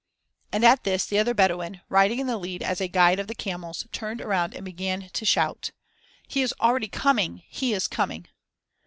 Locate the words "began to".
4.65-5.25